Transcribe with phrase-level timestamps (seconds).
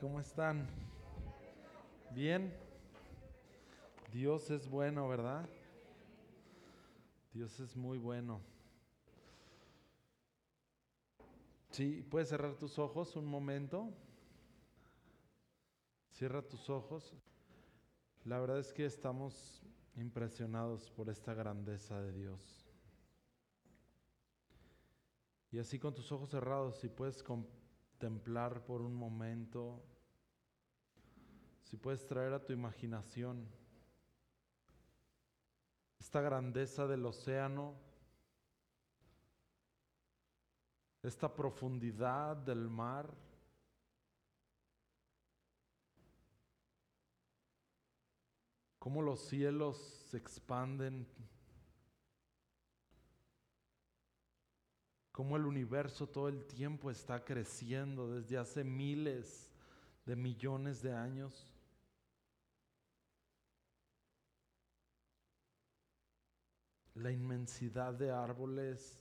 [0.00, 0.66] ¿cómo están?
[2.10, 2.52] ¿Bien?
[4.12, 5.48] Dios es bueno, ¿verdad?
[7.32, 8.40] Dios es muy bueno.
[11.70, 13.92] Sí, puedes cerrar tus ojos un momento.
[16.10, 17.14] Cierra tus ojos.
[18.24, 19.62] La verdad es que estamos
[19.96, 22.66] impresionados por esta grandeza de Dios.
[25.52, 27.22] Y así con tus ojos cerrados, si puedes
[27.98, 29.82] contemplar por un momento,
[31.64, 33.44] si puedes traer a tu imaginación
[35.98, 37.74] esta grandeza del océano,
[41.02, 43.12] esta profundidad del mar,
[48.78, 49.76] cómo los cielos
[50.08, 51.04] se expanden,
[55.18, 59.50] cómo el universo todo el tiempo está creciendo desde hace miles
[60.06, 61.44] de millones de años.
[66.94, 68.96] La inmensidad de árboles.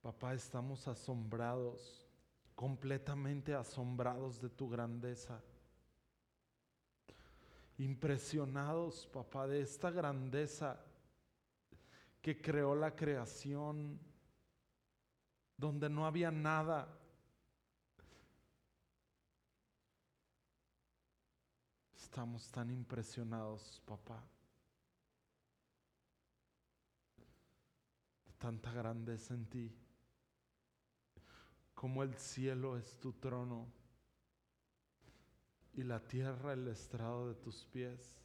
[0.00, 2.06] Papá, estamos asombrados
[2.54, 5.38] completamente asombrados de tu grandeza.
[7.76, 10.82] Impresionados, papá, de esta grandeza
[12.24, 14.00] que creó la creación
[15.58, 16.88] donde no había nada.
[21.94, 24.24] Estamos tan impresionados, papá.
[28.38, 29.76] Tanta grandeza en ti
[31.74, 33.70] como el cielo es tu trono
[35.74, 38.23] y la tierra el estrado de tus pies.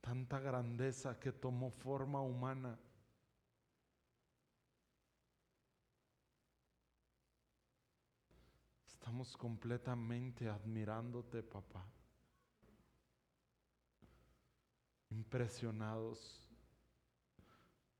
[0.00, 2.78] Tanta grandeza que tomó forma humana.
[8.86, 11.84] Estamos completamente admirándote, papá.
[15.10, 16.40] Impresionados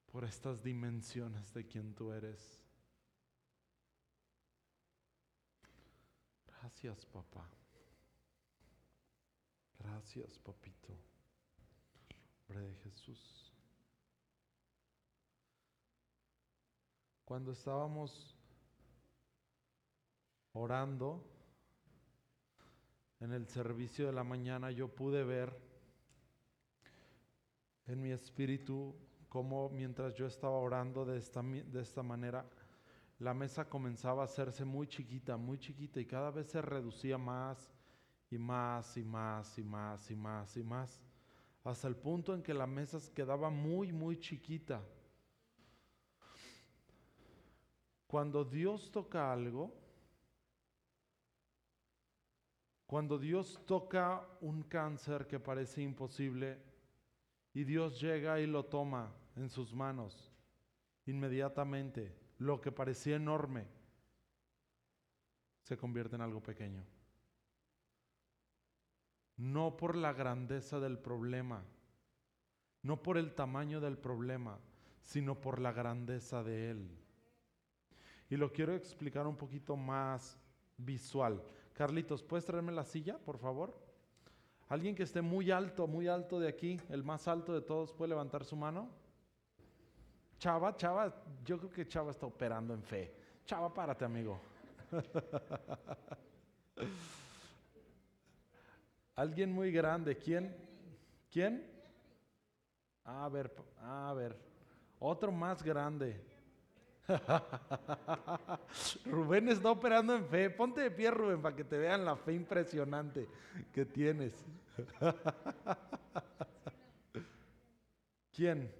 [0.07, 2.61] por estas dimensiones de quien tú eres.
[6.47, 7.49] Gracias, papá.
[9.79, 11.10] Gracias, papito.
[12.51, 13.53] Nombre de Jesús.
[17.25, 18.37] Cuando estábamos
[20.53, 21.25] orando
[23.21, 25.57] en el servicio de la mañana, yo pude ver
[27.87, 28.97] en mi espíritu
[29.29, 32.51] cómo mientras yo estaba orando de esta, de esta manera,
[33.21, 37.71] la mesa comenzaba a hacerse muy chiquita, muy chiquita y cada vez se reducía más
[38.29, 41.01] y más y más y más y más y más,
[41.65, 44.83] hasta el punto en que la mesa quedaba muy, muy chiquita.
[48.07, 49.73] Cuando Dios toca algo,
[52.87, 56.59] cuando Dios toca un cáncer que parece imposible
[57.53, 60.31] y Dios llega y lo toma, en sus manos.
[61.07, 63.67] Inmediatamente, lo que parecía enorme
[65.63, 66.85] se convierte en algo pequeño.
[69.41, 71.65] No por la grandeza del problema,
[72.83, 74.59] no por el tamaño del problema,
[75.01, 76.91] sino por la grandeza de Él.
[78.29, 80.39] Y lo quiero explicar un poquito más
[80.77, 81.43] visual.
[81.73, 83.75] Carlitos, ¿puedes traerme la silla, por favor?
[84.69, 88.11] Alguien que esté muy alto, muy alto de aquí, el más alto de todos, ¿puede
[88.11, 88.91] levantar su mano?
[90.39, 93.15] Chava, Chava, yo creo que Chava está operando en fe.
[93.47, 94.39] Chava, párate, amigo.
[99.17, 100.17] Alguien muy grande.
[100.17, 100.57] ¿Quién?
[101.31, 101.67] ¿Quién?
[103.05, 104.37] A ver, a ver.
[104.99, 106.21] Otro más grande.
[109.05, 110.51] Rubén está operando en fe.
[110.51, 113.29] Ponte de pie, Rubén, para que te vean la fe impresionante
[113.73, 114.45] que tienes.
[118.33, 118.71] ¿Quién?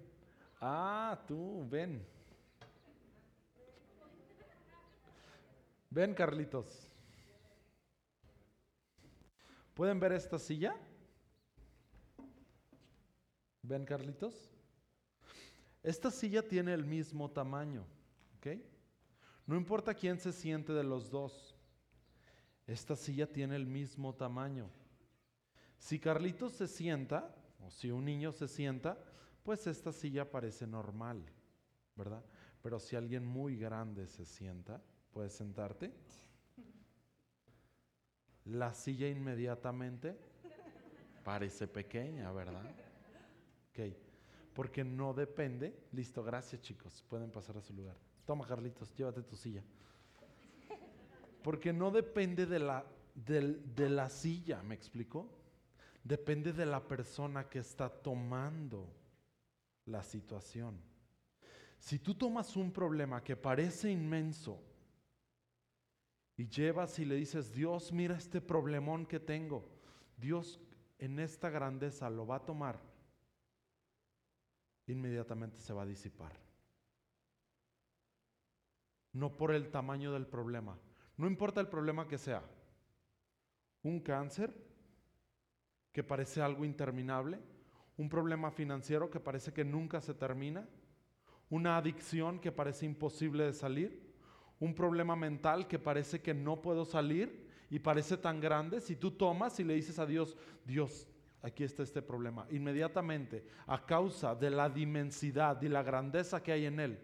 [0.59, 2.05] Ah, tú, ven.
[5.89, 6.90] Ven, Carlitos.
[9.81, 10.75] ¿Pueden ver esta silla?
[13.63, 14.51] ¿Ven, Carlitos?
[15.81, 17.83] Esta silla tiene el mismo tamaño,
[18.37, 18.61] ¿ok?
[19.47, 21.55] No importa quién se siente de los dos.
[22.67, 24.69] Esta silla tiene el mismo tamaño.
[25.79, 29.03] Si Carlitos se sienta, o si un niño se sienta,
[29.41, 31.25] pues esta silla parece normal,
[31.95, 32.23] ¿verdad?
[32.61, 34.79] Pero si alguien muy grande se sienta,
[35.11, 35.91] puedes sentarte.
[38.45, 40.17] La silla inmediatamente
[41.23, 42.63] parece pequeña, ¿verdad?
[43.69, 43.95] Ok.
[44.53, 45.73] Porque no depende.
[45.91, 47.03] Listo, gracias chicos.
[47.07, 47.95] Pueden pasar a su lugar.
[48.25, 49.63] Toma, Carlitos, llévate tu silla.
[51.43, 52.85] Porque no depende de la,
[53.15, 55.27] de la silla, ¿me explico?
[56.03, 58.87] Depende de la persona que está tomando
[59.85, 60.79] la situación.
[61.79, 64.61] Si tú tomas un problema que parece inmenso
[66.41, 69.63] y llevas y le dices, Dios, mira este problemón que tengo,
[70.17, 70.59] Dios
[70.97, 72.79] en esta grandeza lo va a tomar,
[74.87, 76.31] inmediatamente se va a disipar.
[79.13, 80.79] No por el tamaño del problema,
[81.15, 82.41] no importa el problema que sea.
[83.83, 84.51] Un cáncer
[85.91, 87.39] que parece algo interminable,
[87.97, 90.67] un problema financiero que parece que nunca se termina,
[91.51, 94.10] una adicción que parece imposible de salir,
[94.61, 99.11] un problema mental que parece que no puedo salir y parece tan grande, si tú
[99.11, 101.07] tomas y le dices a Dios, Dios,
[101.41, 106.65] aquí está este problema, inmediatamente, a causa de la dimensidad y la grandeza que hay
[106.67, 106.99] en él,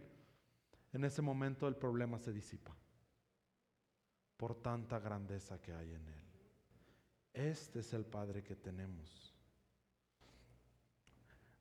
[0.94, 2.76] en ese momento el problema se disipa
[4.38, 6.24] por tanta grandeza que hay en él.
[7.34, 9.34] Este es el Padre que tenemos.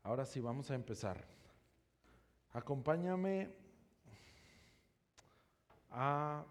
[0.02, 1.26] Ahora sí, vamos a empezar.
[2.52, 3.65] Acompáñame
[5.90, 6.44] a,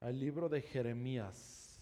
[0.00, 1.80] al libro de Jeremías,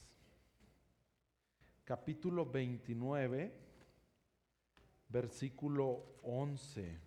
[1.84, 3.52] capítulo 29,
[5.08, 7.00] versículo 11.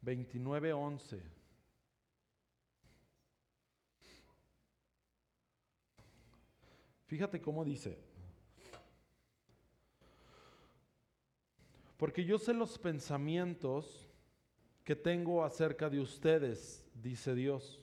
[0.00, 1.22] 29, 11.
[7.06, 7.98] Fíjate cómo dice,
[11.96, 14.06] Porque yo sé los pensamientos
[14.84, 17.82] que tengo acerca de ustedes, dice Dios.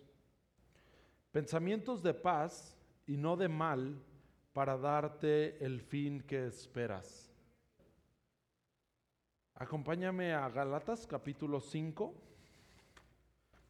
[1.32, 2.78] Pensamientos de paz
[3.08, 4.00] y no de mal
[4.54, 7.34] para darte el fin que esperas.
[9.56, 12.14] Acompáñame a Galatas capítulo 5,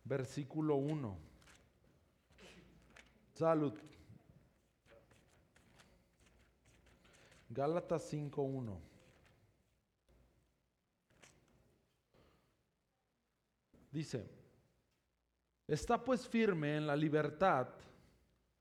[0.03, 1.17] versículo 1.
[3.33, 3.73] Salud.
[7.49, 8.90] Gálatas 5.1.
[13.91, 14.25] Dice,
[15.67, 17.67] está pues firme en la libertad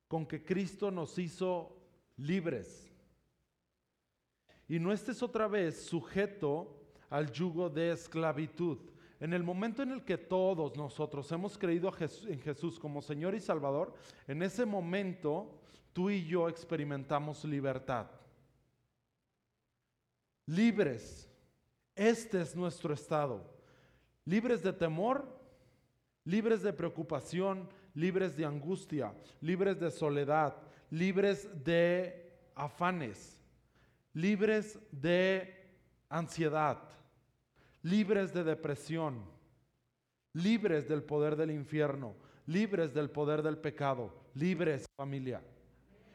[0.09, 1.77] con que Cristo nos hizo
[2.17, 2.91] libres.
[4.67, 8.79] Y no estés otra vez sujeto al yugo de esclavitud.
[9.21, 11.93] En el momento en el que todos nosotros hemos creído
[12.27, 13.95] en Jesús como Señor y Salvador,
[14.27, 15.61] en ese momento
[15.93, 18.11] tú y yo experimentamos libertad.
[20.47, 21.29] Libres.
[21.95, 23.60] Este es nuestro estado
[24.31, 25.27] libres de temor,
[26.25, 30.55] libres de preocupación, libres de angustia, libres de soledad,
[30.89, 33.37] libres de afanes,
[34.15, 35.53] libres de
[36.09, 36.79] ansiedad,
[37.83, 39.25] libres de depresión,
[40.33, 42.15] libres del poder del infierno,
[42.47, 45.43] libres del poder del pecado, libres familia.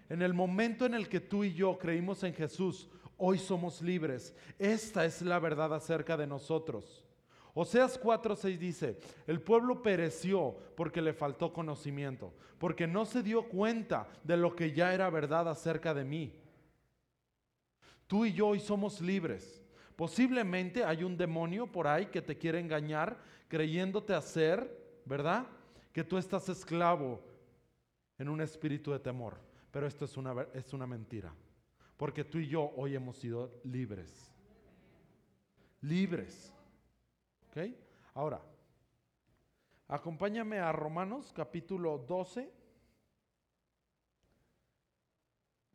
[0.08, 4.34] En el momento en el que tú y yo creímos en Jesús, hoy somos libres.
[4.58, 7.05] Esta es la verdad acerca de nosotros.
[7.58, 14.10] Oseas 4:6 dice, el pueblo pereció porque le faltó conocimiento, porque no se dio cuenta
[14.26, 16.34] de lo que ya era verdad acerca de mí.
[18.08, 19.64] Tú y yo hoy somos libres.
[19.96, 25.48] Posiblemente hay un demonio por ahí que te quiere engañar creyéndote hacer, ¿verdad?
[25.94, 27.22] Que tú estás esclavo
[28.18, 29.40] en un espíritu de temor.
[29.72, 31.34] Pero esto es una, es una mentira.
[31.96, 34.30] Porque tú y yo hoy hemos sido libres.
[35.80, 36.55] Libres.
[38.16, 38.42] Ahora,
[39.88, 42.52] acompáñame a Romanos capítulo 12,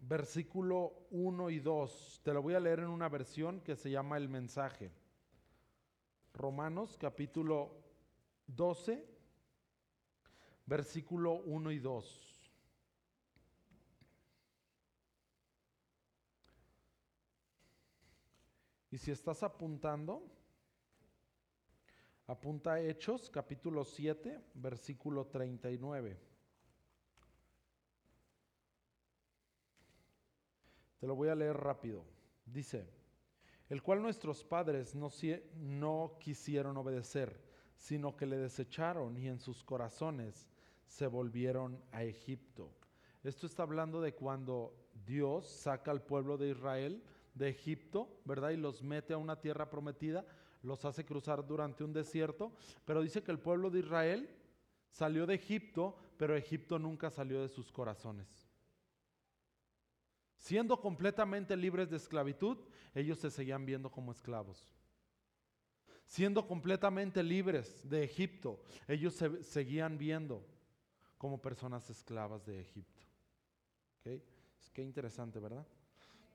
[0.00, 2.20] versículo 1 y 2.
[2.22, 4.92] Te lo voy a leer en una versión que se llama el mensaje.
[6.34, 7.82] Romanos capítulo
[8.46, 9.02] 12,
[10.66, 12.50] versículo 1 y 2.
[18.90, 20.39] Y si estás apuntando,
[22.30, 26.16] Apunta Hechos capítulo 7, versículo 39.
[31.00, 32.04] Te lo voy a leer rápido.
[32.46, 32.86] Dice,
[33.68, 35.08] el cual nuestros padres no,
[35.56, 37.42] no quisieron obedecer,
[37.74, 40.48] sino que le desecharon y en sus corazones
[40.86, 42.70] se volvieron a Egipto.
[43.24, 44.72] Esto está hablando de cuando
[45.04, 47.02] Dios saca al pueblo de Israel
[47.34, 48.50] de Egipto, ¿verdad?
[48.50, 50.24] Y los mete a una tierra prometida
[50.62, 52.52] los hace cruzar durante un desierto,
[52.84, 54.28] pero dice que el pueblo de Israel
[54.90, 58.28] salió de Egipto, pero Egipto nunca salió de sus corazones.
[60.36, 62.58] Siendo completamente libres de esclavitud,
[62.94, 64.70] ellos se seguían viendo como esclavos.
[66.04, 70.44] Siendo completamente libres de Egipto, ellos se seguían viendo
[71.18, 73.02] como personas esclavas de Egipto.
[74.00, 74.22] ¿Okay?
[74.58, 75.66] Es que interesante, ¿verdad?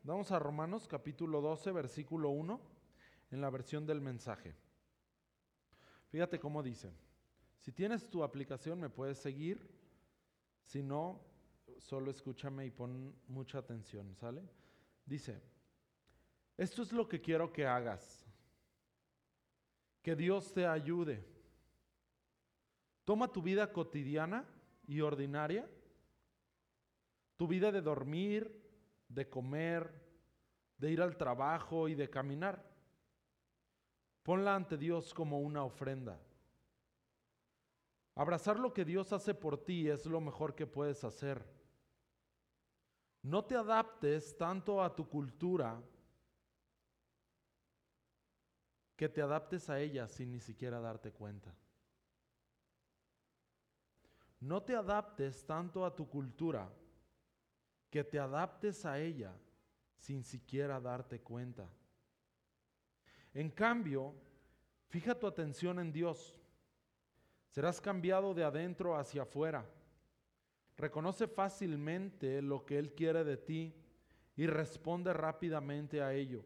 [0.06, 2.62] Vamos a Romanos capítulo 12, versículo 1,
[3.32, 4.54] en la versión del mensaje.
[6.10, 6.94] Fíjate cómo dice.
[7.60, 9.68] Si tienes tu aplicación me puedes seguir.
[10.62, 11.26] Si no,
[11.80, 14.44] solo escúchame y pon mucha atención, ¿sale?
[15.08, 15.42] Dice,
[16.56, 18.24] esto es lo que quiero que hagas.
[20.04, 21.26] Que Dios te ayude.
[23.06, 24.48] Toma tu vida cotidiana
[24.86, 25.68] y ordinaria,
[27.38, 28.65] tu vida de dormir,
[29.08, 29.94] de comer,
[30.78, 32.64] de ir al trabajo y de caminar.
[34.24, 36.20] Ponla ante Dios como una ofrenda.
[38.16, 41.46] Abrazar lo que Dios hace por ti es lo mejor que puedes hacer.
[43.22, 45.82] No te adaptes tanto a tu cultura
[48.96, 51.54] que te adaptes a ella sin ni siquiera darte cuenta.
[54.40, 56.72] No te adaptes tanto a tu cultura
[57.90, 59.34] que te adaptes a ella
[59.98, 61.68] sin siquiera darte cuenta.
[63.34, 64.14] En cambio,
[64.88, 66.40] fija tu atención en Dios.
[67.50, 69.66] Serás cambiado de adentro hacia afuera.
[70.78, 73.74] Reconoce fácilmente lo que Él quiere de ti
[74.36, 76.46] y responde rápidamente a ello.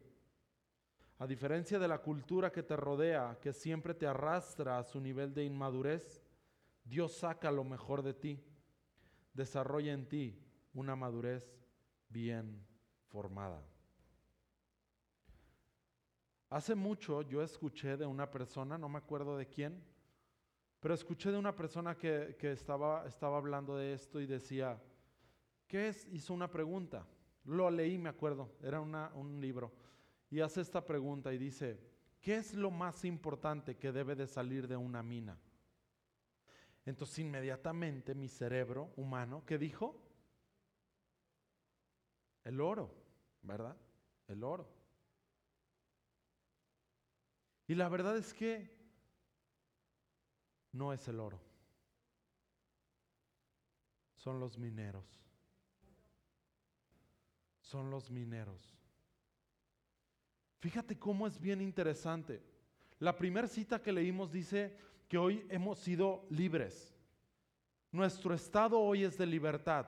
[1.18, 5.34] A diferencia de la cultura que te rodea, que siempre te arrastra a su nivel
[5.34, 6.22] de inmadurez,
[6.84, 8.42] Dios saca lo mejor de ti,
[9.34, 11.52] desarrolla en ti una madurez
[12.08, 12.64] bien
[13.08, 13.62] formada.
[16.48, 19.82] Hace mucho yo escuché de una persona, no me acuerdo de quién,
[20.80, 24.82] pero escuché de una persona que, estaba, estaba hablando de esto y decía,
[25.66, 26.08] ¿qué es?
[26.10, 27.06] Hizo una pregunta.
[27.44, 29.72] Lo leí, me acuerdo, era un libro.
[30.30, 31.78] Y hace esta pregunta y dice,
[32.20, 35.38] ¿qué es lo más importante que debe de salir de una mina?
[36.84, 40.09] Entonces inmediatamente mi cerebro humano, ¿qué dijo?
[42.44, 42.94] El oro,
[43.42, 43.76] ¿verdad?
[44.28, 44.68] El oro.
[47.66, 48.68] Y la verdad es que
[50.72, 51.40] no es el oro,
[54.16, 55.20] son los mineros.
[57.70, 58.76] Son los mineros.
[60.58, 62.42] Fíjate cómo es bien interesante.
[62.98, 64.76] La primera cita que leímos dice
[65.08, 66.92] que hoy hemos sido libres.
[67.92, 69.86] Nuestro estado hoy es de libertad.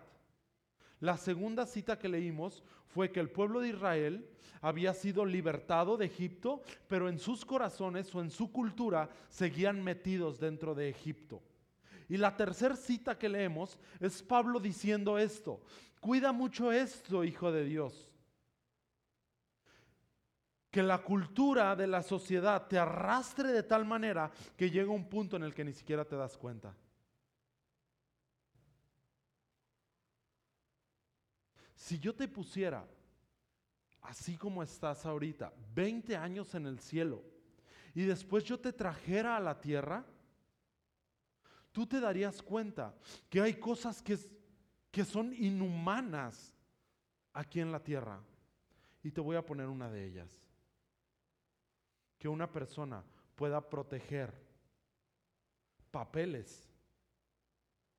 [1.02, 4.24] La segunda cita que leímos fue que el pueblo de Israel
[4.60, 10.38] había sido libertado de Egipto, pero en sus corazones o en su cultura seguían metidos
[10.38, 11.42] dentro de Egipto.
[12.08, 15.60] Y la tercera cita que leemos es Pablo diciendo esto,
[15.98, 18.08] cuida mucho esto, hijo de Dios.
[20.70, 25.34] Que la cultura de la sociedad te arrastre de tal manera que llega un punto
[25.34, 26.72] en el que ni siquiera te das cuenta.
[31.82, 32.86] Si yo te pusiera,
[34.02, 37.24] así como estás ahorita, 20 años en el cielo,
[37.92, 40.06] y después yo te trajera a la tierra,
[41.72, 42.94] tú te darías cuenta
[43.28, 44.16] que hay cosas que,
[44.92, 46.54] que son inhumanas
[47.32, 48.22] aquí en la tierra.
[49.02, 50.40] Y te voy a poner una de ellas.
[52.16, 53.02] Que una persona
[53.34, 54.32] pueda proteger
[55.90, 56.70] papeles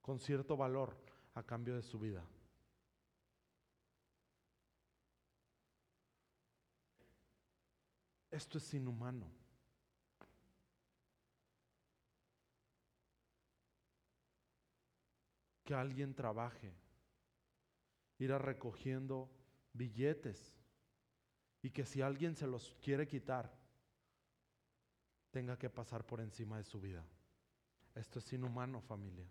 [0.01, 0.95] con cierto valor
[1.33, 2.23] a cambio de su vida.
[8.33, 9.31] Esto es inhumano.
[15.63, 16.73] Que alguien trabaje,
[18.17, 19.29] irá recogiendo
[19.71, 20.51] billetes
[21.61, 23.55] y que si alguien se los quiere quitar,
[25.29, 27.05] tenga que pasar por encima de su vida.
[27.93, 29.29] Esto es inhumano, familia.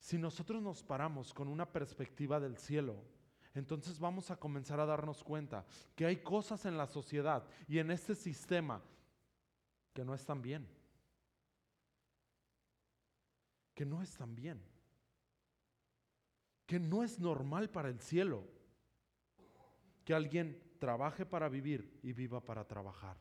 [0.00, 3.15] Si nosotros nos paramos con una perspectiva del cielo,
[3.56, 7.90] entonces vamos a comenzar a darnos cuenta que hay cosas en la sociedad y en
[7.90, 8.82] este sistema
[9.94, 10.68] que no están bien.
[13.74, 14.62] Que no están bien.
[16.66, 18.44] Que no es normal para el cielo
[20.04, 23.16] que alguien trabaje para vivir y viva para trabajar.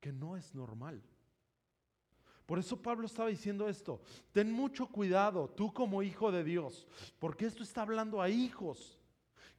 [0.00, 1.02] Que no es normal.
[2.46, 4.00] Por eso Pablo estaba diciendo esto.
[4.32, 6.86] Ten mucho cuidado, tú como hijo de Dios,
[7.18, 8.98] porque esto está hablando a hijos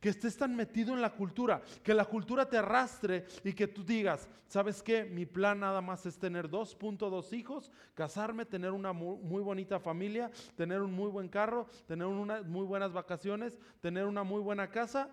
[0.04, 3.86] que estés tan metido en la cultura, que la cultura te arrastre y que tú
[3.86, 5.06] digas, ¿sabes qué?
[5.06, 10.82] Mi plan nada más es tener 2.2 hijos, casarme, tener una muy, bonita familia, tener
[10.82, 15.10] un muy buen carro, tener unas muy buenas vacaciones, tener una muy buena casa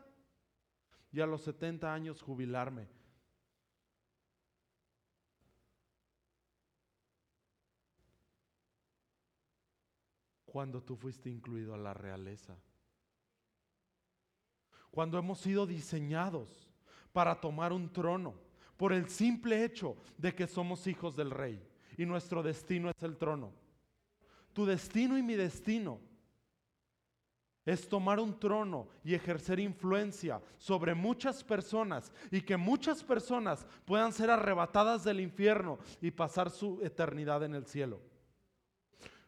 [1.13, 2.89] y a los 70 años jubilarme.
[10.51, 12.57] Cuando tú fuiste incluido a la realeza
[14.91, 16.69] cuando hemos sido diseñados
[17.13, 18.35] para tomar un trono
[18.77, 21.63] por el simple hecho de que somos hijos del rey
[21.97, 23.53] y nuestro destino es el trono.
[24.53, 26.01] Tu destino y mi destino
[27.65, 34.13] es tomar un trono y ejercer influencia sobre muchas personas y que muchas personas puedan
[34.13, 38.01] ser arrebatadas del infierno y pasar su eternidad en el cielo.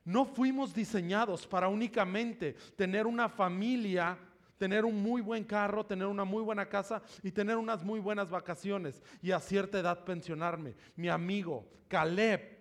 [0.04, 4.18] No fuimos diseñados para únicamente tener una familia
[4.62, 8.30] tener un muy buen carro, tener una muy buena casa y tener unas muy buenas
[8.30, 10.76] vacaciones y a cierta edad pensionarme.
[10.94, 12.60] Mi amigo Caleb,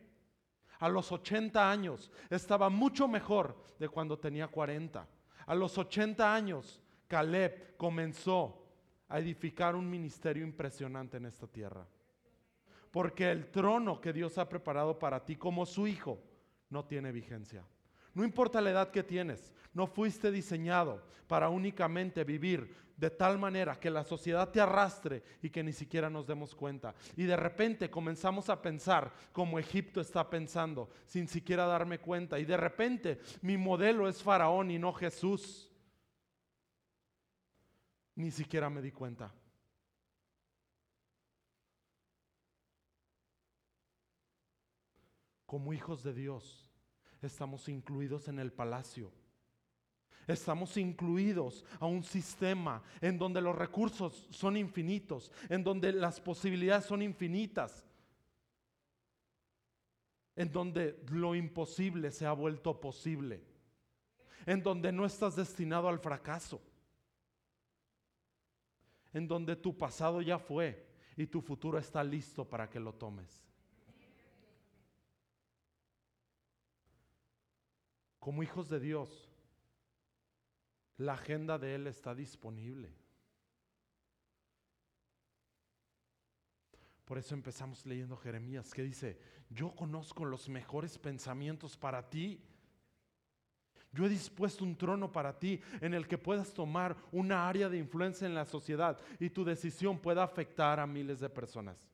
[0.80, 5.08] a los 80 años, estaba mucho mejor de cuando tenía 40.
[5.46, 8.66] A los 80 años, Caleb comenzó
[9.08, 11.86] a edificar un ministerio impresionante en esta tierra.
[12.90, 16.18] Porque el trono que Dios ha preparado para ti como su hijo
[16.72, 17.64] no tiene vigencia.
[18.14, 23.80] No importa la edad que tienes, no fuiste diseñado para únicamente vivir de tal manera
[23.80, 26.94] que la sociedad te arrastre y que ni siquiera nos demos cuenta.
[27.16, 32.38] Y de repente comenzamos a pensar como Egipto está pensando, sin siquiera darme cuenta.
[32.38, 35.68] Y de repente mi modelo es Faraón y no Jesús.
[38.16, 39.34] Ni siquiera me di cuenta.
[45.48, 46.61] Como hijos de Dios
[47.22, 49.12] estamos incluidos en el palacio.
[50.28, 56.86] Estamos incluidos a un sistema en donde los recursos son infinitos, en donde las posibilidades
[56.86, 57.86] son infinitas,
[60.36, 63.44] en donde lo imposible se ha vuelto posible,
[64.46, 66.62] en donde no estás destinado al fracaso,
[69.14, 73.51] en donde tu pasado ya fue y tu futuro está listo para que lo tomes.
[78.22, 79.28] Como hijos de Dios,
[80.98, 82.94] la agenda de Él está disponible.
[87.04, 89.18] Por eso empezamos leyendo Jeremías, que dice,
[89.50, 92.40] yo conozco los mejores pensamientos para ti.
[93.92, 97.80] Yo he dispuesto un trono para ti en el que puedas tomar una área de
[97.80, 101.91] influencia en la sociedad y tu decisión pueda afectar a miles de personas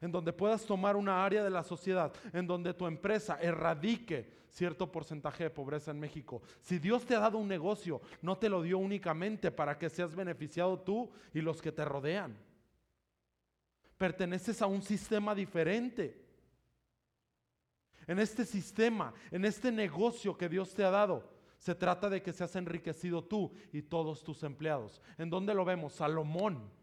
[0.00, 4.90] en donde puedas tomar una área de la sociedad, en donde tu empresa erradique cierto
[4.90, 6.42] porcentaje de pobreza en México.
[6.60, 10.14] Si Dios te ha dado un negocio, no te lo dio únicamente para que seas
[10.14, 12.36] beneficiado tú y los que te rodean.
[13.96, 16.24] Perteneces a un sistema diferente.
[18.06, 22.32] En este sistema, en este negocio que Dios te ha dado, se trata de que
[22.32, 25.02] seas enriquecido tú y todos tus empleados.
[25.18, 25.92] ¿En dónde lo vemos?
[25.92, 26.77] Salomón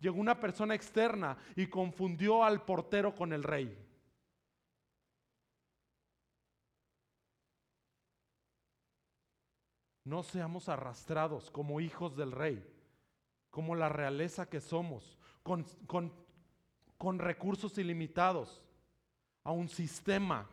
[0.00, 3.76] Llegó una persona externa y confundió al portero con el rey.
[10.04, 12.66] No seamos arrastrados como hijos del rey,
[13.50, 18.62] como la realeza que somos, con, con recursos ilimitados,
[19.44, 20.48] a un sistema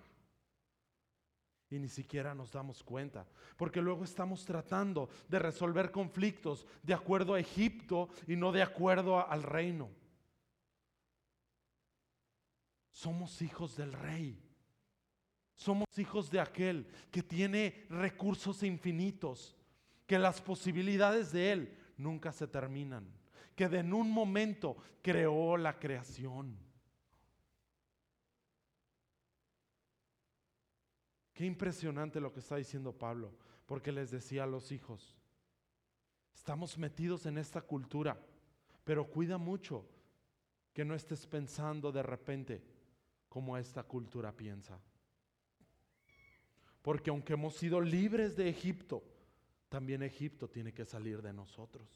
[1.69, 3.27] y ni siquiera nos damos cuenta,
[3.57, 9.27] porque luego estamos tratando de resolver conflictos de acuerdo a Egipto y no de acuerdo
[9.27, 9.89] al reino.
[12.91, 14.41] Somos hijos del rey.
[15.55, 19.55] Somos hijos de aquel que tiene recursos infinitos,
[20.05, 23.07] que las posibilidades de él nunca se terminan,
[23.55, 26.66] que en un momento creó la creación.
[31.37, 33.31] Qué impresionante lo que está diciendo Pablo,
[33.67, 35.15] porque les decía a los hijos,
[36.33, 38.19] estamos metidos en esta cultura,
[38.83, 39.85] pero cuida mucho
[40.73, 42.63] que no estés pensando de repente
[43.29, 44.81] como esta cultura piensa.
[46.81, 49.03] Porque aunque hemos sido libres de Egipto,
[49.69, 51.87] también Egipto tiene que salir de nosotros.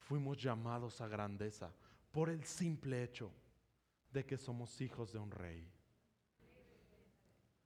[0.00, 1.72] Fuimos llamados a grandeza
[2.10, 3.30] por el simple hecho
[4.10, 5.70] de que somos hijos de un rey.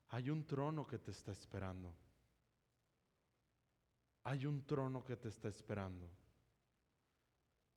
[0.09, 1.95] Hay un trono que te está esperando.
[4.25, 6.09] Hay un trono que te está esperando.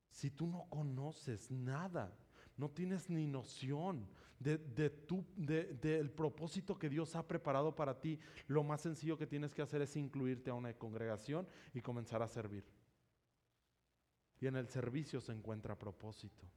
[0.09, 2.13] Si tú no conoces nada,
[2.57, 4.07] No tienes ni noción
[4.39, 8.17] de, de tu- de- del propósito que Dios ha preparado para ti.
[8.47, 12.29] Lo más sencillo que tienes que hacer es incluirte a una congregación y comenzar a
[12.29, 12.63] servir.
[14.39, 16.47] Y en el servicio se encuentra propósito.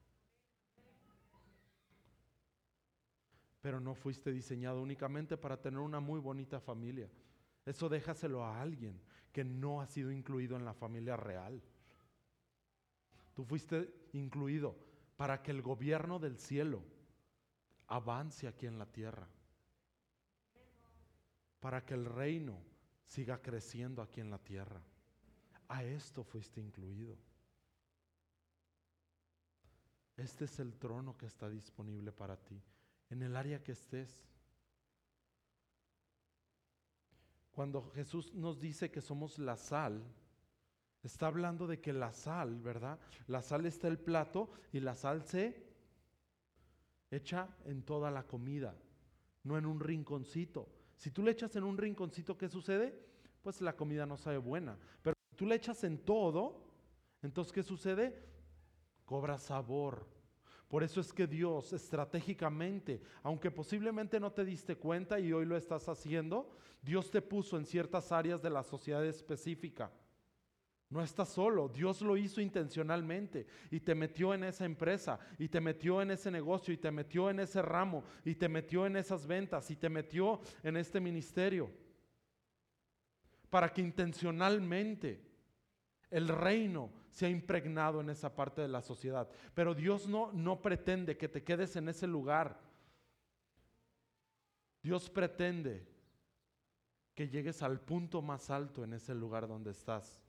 [3.69, 7.07] Pero no fuiste diseñado únicamente para tener una muy bonita familia.
[7.67, 8.99] Eso déjaselo a alguien
[9.31, 11.61] que no ha sido incluido en la familia real.
[13.35, 14.75] Tú fuiste incluido
[15.19, 16.83] para que el gobierno del cielo
[17.89, 19.29] avance aquí en la tierra.
[21.61, 22.63] Para que el reino
[23.05, 24.81] siga creciendo aquí en la tierra.
[25.69, 27.19] A esto fuiste incluido.
[30.17, 32.59] Este es el trono que está disponible para ti,
[33.11, 34.25] en el área que estés.
[37.51, 40.05] Cuando Jesús nos dice que somos la sal,
[41.03, 42.99] está hablando de que la sal, ¿verdad?
[43.27, 45.67] La sal está el plato y la sal se
[47.11, 48.77] echa en toda la comida,
[49.43, 50.69] no en un rinconcito.
[50.97, 53.07] Si tú le echas en un rinconcito, ¿qué sucede?
[53.43, 54.79] Pues la comida no sabe buena.
[55.03, 56.65] Pero si tú le echas en todo,
[57.23, 58.25] entonces ¿qué sucede?
[59.05, 60.07] Cobra sabor.
[60.69, 65.57] Por eso es que Dios estratégicamente, aunque posiblemente no te diste cuenta y hoy lo
[65.57, 66.51] estás haciendo,
[66.83, 69.91] Dios te puso en ciertas áreas de la sociedad específica.
[70.91, 75.61] No estás solo, Dios lo hizo intencionalmente y te metió en esa empresa y te
[75.61, 79.27] metió en ese negocio y te metió en ese ramo y te metió en esas
[79.27, 81.71] ventas y te metió en este ministerio
[83.51, 85.21] para que intencionalmente
[86.11, 89.29] el reino se ha impregnado en esa parte de la sociedad.
[89.55, 92.61] Pero Dios no, no pretende que te quedes en ese lugar.
[94.83, 95.87] Dios pretende
[97.15, 100.23] que llegues al punto más alto en ese lugar donde estás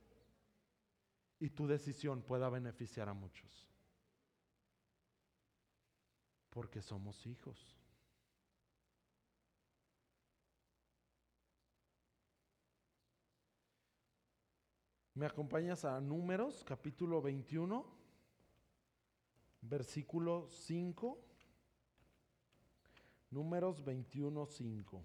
[1.38, 3.66] y tu decisión pueda beneficiar a muchos.
[6.50, 7.79] Porque somos hijos.
[15.20, 17.84] ¿Me acompañas a Números, capítulo 21,
[19.60, 21.18] versículo 5?
[23.30, 25.04] Números 21, 5.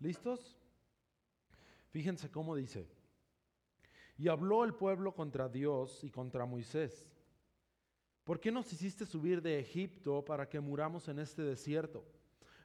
[0.00, 0.58] ¿Listos?
[1.90, 2.88] Fíjense cómo dice.
[4.16, 7.06] Y habló el pueblo contra Dios y contra Moisés.
[8.24, 12.04] ¿Por qué nos hiciste subir de Egipto para que muramos en este desierto?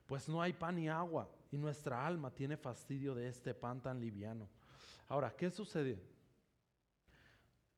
[0.05, 3.99] Pues no hay pan ni agua y nuestra alma tiene fastidio de este pan tan
[3.99, 4.47] liviano.
[5.07, 6.01] Ahora, ¿qué sucede?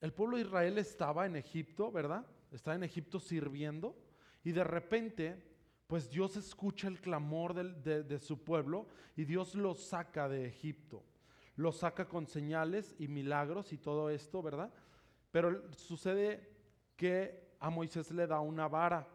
[0.02, 2.26] El pueblo de Israel estaba en Egipto, ¿verdad?
[2.52, 3.96] Estaba en Egipto sirviendo
[4.44, 5.57] y de repente
[5.88, 11.04] pues Dios escucha el clamor de su pueblo y Dios los saca de Egipto.
[11.56, 14.72] Los saca con señales y milagros y todo esto, ¿verdad?
[15.32, 16.48] Pero sucede
[16.96, 19.08] que a Moisés le da una vara.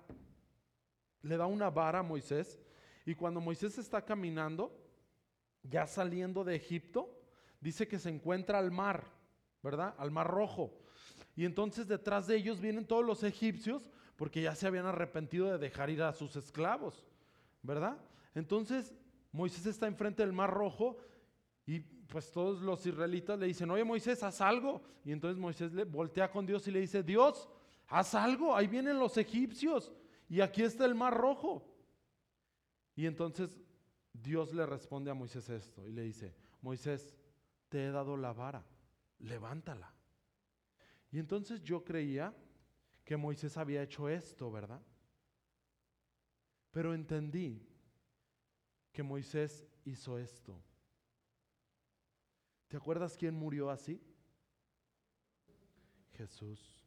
[1.22, 2.58] Le da una vara a Moisés
[3.04, 4.76] y cuando Moisés está caminando,
[5.62, 7.16] ya saliendo de Egipto,
[7.60, 9.04] dice que se encuentra al mar,
[9.62, 9.94] ¿verdad?
[9.98, 10.72] Al mar rojo.
[11.36, 13.90] Y entonces detrás de ellos vienen todos los egipcios
[14.22, 17.04] porque ya se habían arrepentido de dejar ir a sus esclavos,
[17.60, 17.98] ¿verdad?
[18.36, 18.94] Entonces
[19.32, 20.96] Moisés está enfrente del mar rojo
[21.66, 24.80] y pues todos los israelitas le dicen, oye Moisés, haz algo.
[25.04, 27.48] Y entonces Moisés le voltea con Dios y le dice, Dios,
[27.88, 29.92] haz algo, ahí vienen los egipcios
[30.28, 31.68] y aquí está el mar rojo.
[32.94, 33.60] Y entonces
[34.12, 37.16] Dios le responde a Moisés esto y le dice, Moisés,
[37.68, 38.64] te he dado la vara,
[39.18, 39.92] levántala.
[41.10, 42.32] Y entonces yo creía
[43.04, 44.80] que Moisés había hecho esto, ¿verdad?
[46.70, 47.66] Pero entendí
[48.92, 50.62] que Moisés hizo esto.
[52.68, 54.00] ¿Te acuerdas quién murió así?
[56.16, 56.86] Jesús.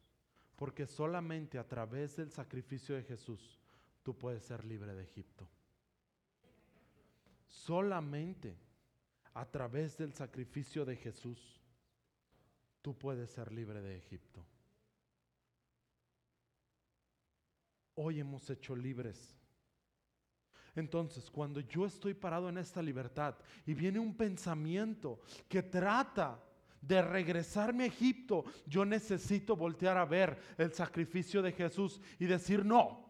[0.56, 3.60] Porque solamente a través del sacrificio de Jesús
[4.02, 5.48] tú puedes ser libre de Egipto.
[7.48, 8.58] Solamente
[9.34, 11.62] a través del sacrificio de Jesús
[12.82, 14.46] tú puedes ser libre de Egipto.
[17.96, 19.36] Hoy hemos hecho libres.
[20.76, 26.40] Entonces, cuando yo estoy parado en esta libertad y viene un pensamiento que trata
[26.82, 32.66] de regresarme a Egipto, yo necesito voltear a ver el sacrificio de Jesús y decir
[32.66, 33.06] no,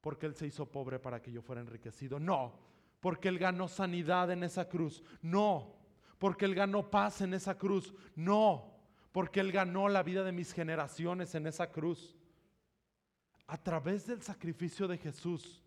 [0.00, 2.18] porque Él se hizo pobre para que yo fuera enriquecido.
[2.18, 2.58] No,
[3.00, 5.02] porque Él ganó sanidad en esa cruz.
[5.22, 5.76] No,
[6.18, 7.94] porque Él ganó paz en esa cruz.
[8.16, 8.74] No,
[9.12, 12.16] porque Él ganó la vida de mis generaciones en esa cruz.
[13.46, 15.62] A través del sacrificio de Jesús,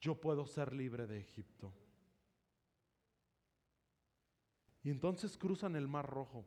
[0.00, 1.72] yo puedo ser libre de Egipto.
[4.82, 6.46] Y entonces cruzan el Mar Rojo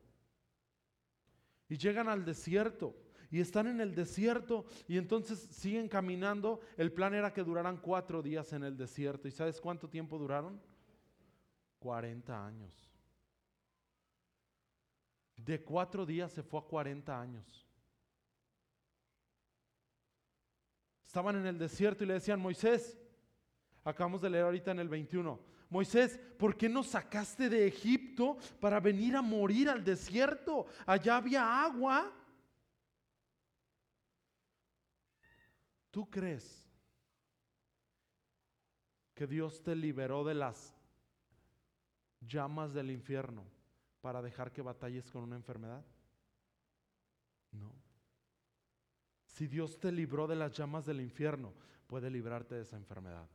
[1.70, 2.96] y llegan al desierto
[3.30, 6.62] y están en el desierto y entonces siguen caminando.
[6.78, 9.28] El plan era que duraran cuatro días en el desierto.
[9.28, 10.62] ¿Y sabes cuánto tiempo duraron?
[11.80, 12.72] 40 años.
[15.36, 17.68] De cuatro días se fue a 40 años.
[21.14, 22.98] Estaban en el desierto y le decían, Moisés,
[23.84, 28.80] acabamos de leer ahorita en el 21, Moisés, ¿por qué nos sacaste de Egipto para
[28.80, 30.66] venir a morir al desierto?
[30.88, 32.12] Allá había agua.
[35.92, 36.68] ¿Tú crees
[39.14, 40.76] que Dios te liberó de las
[42.22, 43.46] llamas del infierno
[44.02, 45.86] para dejar que batalles con una enfermedad?
[47.52, 47.83] No.
[49.44, 51.52] Si Dios te libró de las llamas del infierno,
[51.86, 53.28] puede librarte de esa enfermedad.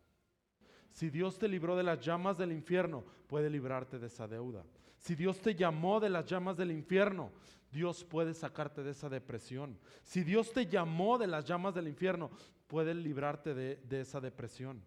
[0.91, 4.65] Si Dios te libró de las llamas del infierno, puede librarte de esa deuda.
[4.97, 7.31] Si Dios te llamó de las llamas del infierno,
[7.71, 9.79] Dios puede sacarte de esa depresión.
[10.03, 12.31] Si Dios te llamó de las llamas del infierno,
[12.69, 14.83] puede librarte de, de esa depresión.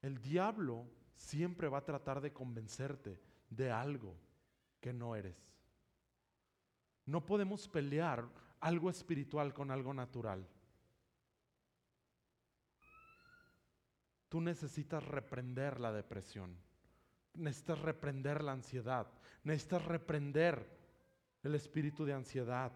[0.00, 4.16] El diablo siempre va a tratar de convencerte de algo
[4.80, 5.49] que no eres.
[7.10, 8.24] No podemos pelear
[8.60, 10.46] algo espiritual con algo natural.
[14.28, 16.56] Tú necesitas reprender la depresión.
[17.34, 19.08] Necesitas reprender la ansiedad.
[19.42, 20.64] Necesitas reprender
[21.42, 22.70] el espíritu de ansiedad.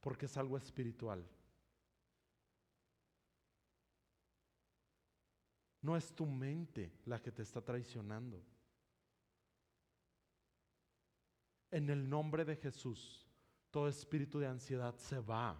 [0.00, 1.28] Porque es algo espiritual.
[5.82, 8.42] No es tu mente la que te está traicionando.
[11.70, 13.26] En el nombre de Jesús,
[13.70, 15.56] todo espíritu de ansiedad se va.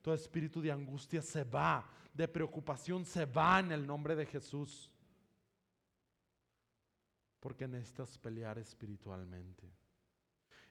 [0.00, 1.90] Todo espíritu de angustia se va.
[2.14, 4.90] De preocupación se va en el nombre de Jesús.
[7.40, 9.70] Porque necesitas pelear espiritualmente.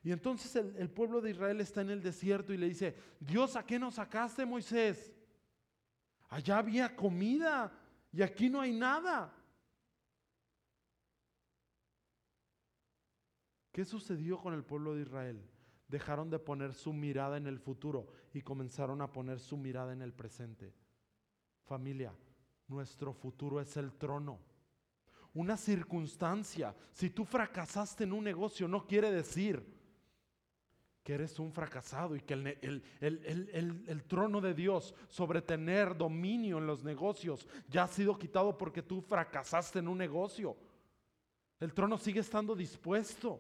[0.04, 3.66] Y entonces el, pueblo de Israel está en el desierto y le dice, Dios, ¿a
[3.66, 5.14] qué nos sacaste, Moisés?
[6.30, 7.72] Allá había comida
[8.12, 9.34] y aquí no hay nada.
[13.78, 15.40] ¿Qué sucedió con el pueblo de Israel?
[15.88, 20.02] Dejaron de poner su mirada en el futuro y comenzaron a poner su mirada en
[20.02, 20.74] el presente.
[21.64, 22.12] Familia,
[22.68, 24.40] nuestro futuro es el trono.
[25.36, 29.64] Una circunstancia, si tú fracasaste en un negocio, no quiere decir
[31.04, 36.84] que eres un fracasado y que el, trono de Dios sobre tener dominio en los
[36.84, 40.58] negocios ya ha sido quitado porque tú fracasaste en un negocio.
[41.60, 43.40] El trono sigue estando dispuesto.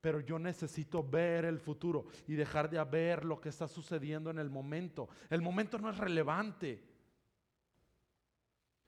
[0.00, 4.38] Pero yo necesito ver el futuro y dejar de ver lo que está sucediendo en
[4.38, 5.08] el momento.
[5.28, 6.82] El momento no es relevante.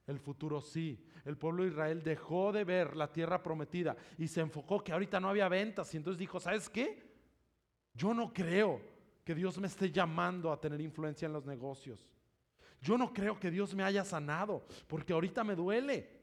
[0.06, 1.06] El futuro sí.
[1.24, 5.20] El pueblo de Israel dejó de ver la tierra prometida y se enfocó que ahorita
[5.20, 7.12] no había ventas y entonces dijo, ¿sabes qué?
[7.94, 8.80] Yo no creo
[9.24, 12.08] que Dios me esté llamando a tener influencia en los negocios.
[12.80, 16.21] Yo no creo que Dios me haya sanado porque ahorita me duele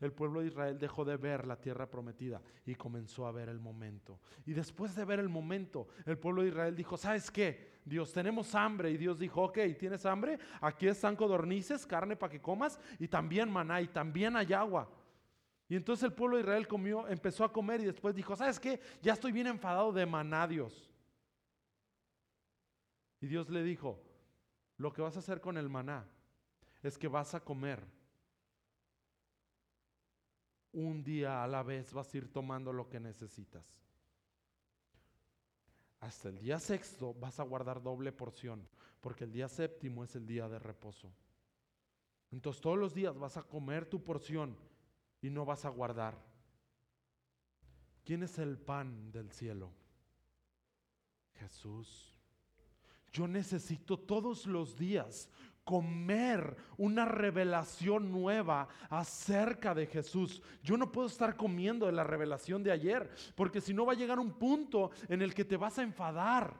[0.00, 3.58] el pueblo de Israel dejó de ver la tierra prometida y comenzó a ver el
[3.58, 4.20] momento.
[4.46, 7.78] Y después de ver el momento, el pueblo de Israel dijo, ¿sabes qué?
[7.84, 8.90] Dios, tenemos hambre.
[8.90, 10.38] Y Dios dijo, ok, ¿tienes hambre?
[10.60, 14.88] Aquí están codornices, carne para que comas, y también maná, y también hay agua.
[15.68, 18.80] Y entonces el pueblo de Israel comió, empezó a comer y después dijo, ¿sabes qué?
[19.02, 20.90] Ya estoy bien enfadado de maná, Dios.
[23.20, 24.00] Y Dios le dijo,
[24.76, 26.08] lo que vas a hacer con el maná
[26.82, 27.84] es que vas a comer
[30.72, 33.64] un día a la vez vas a ir tomando lo que necesitas.
[36.00, 38.68] Hasta el día sexto vas a guardar doble porción,
[39.00, 41.12] porque el día séptimo es el día de reposo.
[42.30, 44.56] Entonces todos los días vas a comer tu porción
[45.20, 46.16] y no vas a guardar.
[48.04, 49.70] ¿Quién es el pan del cielo?
[51.34, 52.14] Jesús.
[53.12, 55.28] Yo necesito todos los días
[55.68, 60.40] comer una revelación nueva acerca de Jesús.
[60.62, 63.96] Yo no puedo estar comiendo de la revelación de ayer, porque si no va a
[63.96, 66.54] llegar un punto en el que te vas a enfadar.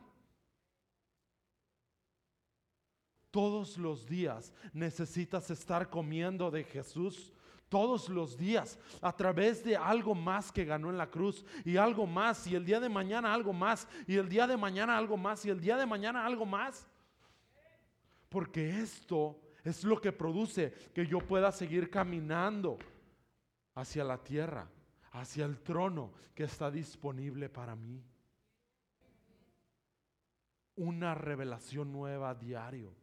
[3.30, 7.32] Todos los días necesitas estar comiendo de Jesús.
[7.70, 12.06] todos los días a través de algo más que ganó en la cruz y algo
[12.06, 15.44] más y el día de mañana algo más y el día de mañana algo más
[15.44, 16.88] y el día de mañana algo más.
[18.28, 22.78] Porque esto es lo que produce que yo pueda seguir caminando
[23.74, 24.68] hacia la tierra,
[25.12, 28.04] hacia el trono que está disponible para mí.
[30.76, 32.94] Una revelación nueva a diario.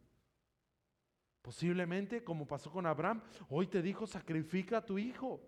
[1.42, 5.40] Posiblemente, como pasó con Abraham, hoy te dijo, sacrifica a tu hijo.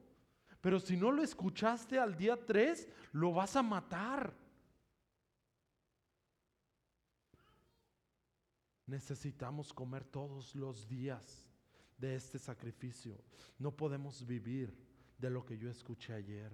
[0.61, 4.33] Pero si no lo escuchaste al día 3, lo vas a matar.
[8.89, 11.47] Necesitamos comer todos los días
[11.99, 13.23] de este sacrificio.
[13.59, 14.75] No podemos vivir
[15.19, 16.51] de lo que yo escuché ayer.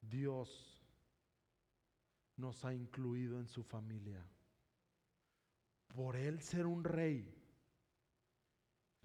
[0.00, 0.80] Dios
[2.38, 4.24] nos ha incluido en su familia.
[5.88, 7.30] Por él ser un rey,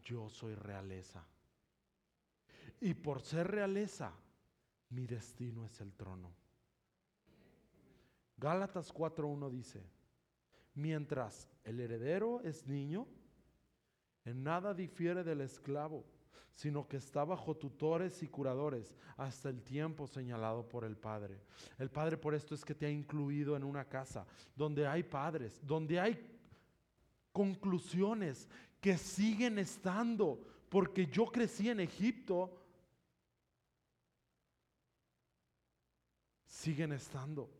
[0.01, 1.27] yo soy realeza.
[2.79, 4.13] Y por ser realeza,
[4.91, 6.46] mi destino es el trono.
[8.37, 9.83] Gálatas 4.1 dice,
[10.73, 13.07] mientras el heredero es niño,
[14.25, 16.05] en nada difiere del esclavo
[16.57, 21.39] sino que está bajo tutores y curadores hasta el tiempo señalado por el Padre.
[21.77, 25.59] El Padre por esto es que te ha incluido en una casa donde hay padres,
[25.61, 26.19] donde hay
[27.31, 28.49] conclusiones
[28.81, 32.59] que siguen estando, porque yo crecí en Egipto,
[36.47, 37.51] siguen estando.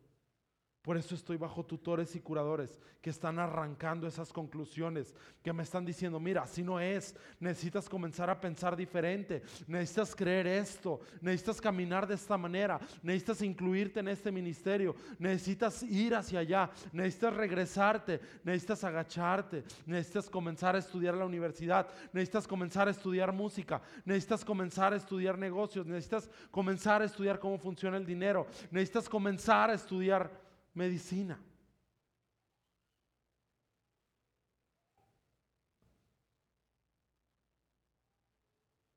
[0.88, 5.84] Por eso estoy bajo tutores y curadores que están arrancando esas conclusiones, que me están
[5.84, 12.06] diciendo, mira, así no es, necesitas comenzar a pensar diferente, necesitas creer esto, necesitas caminar
[12.06, 18.82] de esta manera, necesitas incluirte en este ministerio, necesitas ir hacia allá, necesitas regresarte, necesitas
[18.82, 24.96] agacharte, necesitas comenzar a estudiar la universidad, necesitas comenzar a estudiar música, necesitas comenzar a
[24.96, 31.38] estudiar negocios, necesitas comenzar a estudiar cómo funciona el dinero, necesitas comenzar a estudiar medicina.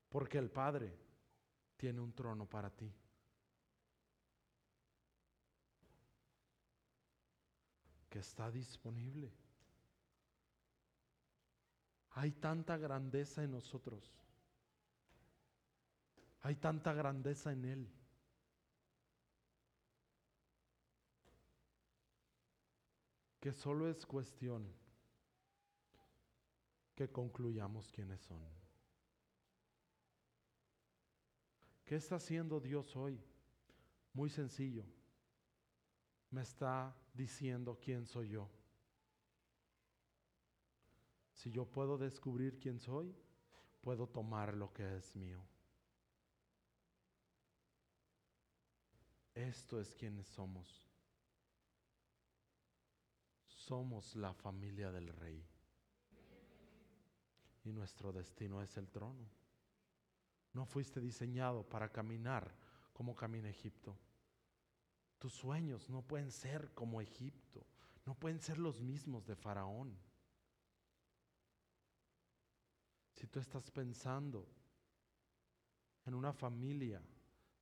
[0.10, 0.94] Porque el Padre
[1.78, 2.94] tiene un trono para ti.
[8.10, 9.32] Que está disponible.
[12.12, 14.04] Hay tanta grandeza en nosotros.
[16.42, 18.01] Hay tanta grandeza en Él.
[23.42, 24.72] Que solo es cuestión
[26.96, 28.40] que concluyamos quiénes son.
[31.84, 33.20] ¿Qué está haciendo Dios hoy?
[34.14, 34.86] Muy sencillo.
[36.30, 38.48] Me está diciendo quién soy yo.
[41.34, 43.12] Si yo puedo descubrir quién soy,
[43.82, 45.44] puedo tomar lo que es mío.
[49.34, 50.91] Esto es quienes somos
[53.72, 55.48] somos la familia del rey.
[57.64, 59.26] Y nuestro destino es el trono.
[60.52, 62.54] No fuiste diseñado para caminar
[62.92, 63.98] como camina Egipto.
[65.18, 67.66] Tus sueños no pueden ser como Egipto.
[68.06, 69.98] No pueden ser los mismos de Faraón.
[73.14, 74.50] Si tú estás pensando
[76.06, 77.02] en una familia,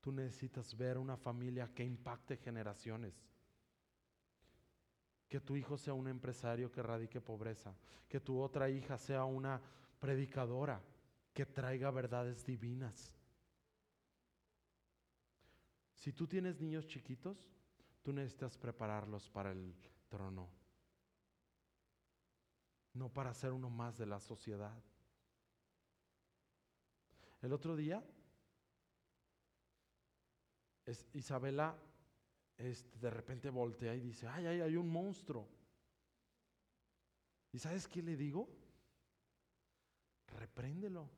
[0.02, 3.14] tú necesitas ver una familia que impacte generaciones
[5.30, 7.76] que tu hijo sea un empresario que radique pobreza,
[8.08, 9.62] que tu otra hija sea una
[10.00, 10.82] predicadora
[11.32, 13.14] que traiga verdades divinas.
[15.94, 17.48] Si tú tienes niños chiquitos,
[18.02, 19.76] tú necesitas prepararlos para el
[20.10, 20.50] trono,
[22.94, 24.82] no para ser uno más de la sociedad.
[27.42, 28.04] El otro día,
[31.14, 31.78] Isabela
[32.60, 35.48] este, de repente voltea y dice, ay, ay, hay un monstruo.
[37.54, 38.50] ¿Y sabes qué le digo?
[40.28, 41.10] Repréndelo.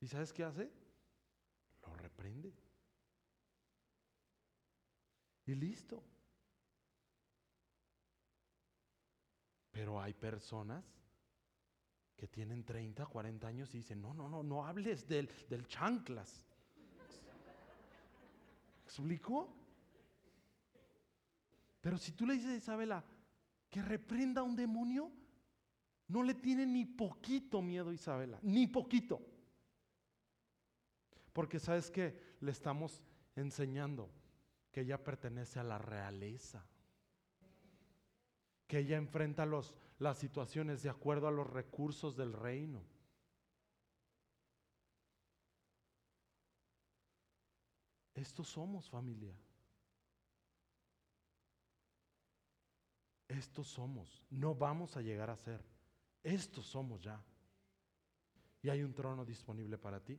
[0.00, 0.70] ¿Y sabes qué hace?
[1.82, 2.54] Lo reprende.
[5.44, 6.02] Y listo.
[9.70, 10.84] Pero hay personas
[12.16, 16.46] que tienen 30, 40 años y dicen, no, no, no, no hables del, del chanclas
[18.94, 19.52] explicó?
[21.80, 23.04] Pero si tú le dices a Isabela
[23.68, 25.10] que reprenda a un demonio,
[26.08, 29.20] no le tiene ni poquito miedo Isabela, ni poquito.
[31.32, 33.02] Porque sabes que le estamos
[33.34, 34.10] enseñando
[34.70, 36.64] que ella pertenece a la realeza,
[38.66, 42.82] que ella enfrenta los, las situaciones de acuerdo a los recursos del reino.
[48.14, 49.34] Estos somos familia.
[53.28, 54.22] Estos somos.
[54.30, 55.64] No vamos a llegar a ser.
[56.22, 57.20] Estos somos ya.
[58.62, 60.18] Y hay un trono disponible para ti.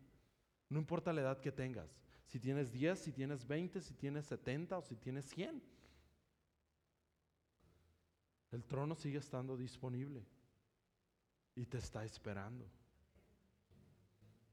[0.69, 1.89] No importa la edad que tengas.
[2.25, 5.63] Si tienes 10, si tienes 20, si tienes 70 o si tienes 100.
[8.51, 10.25] El trono sigue estando disponible.
[11.55, 12.69] Y te está esperando.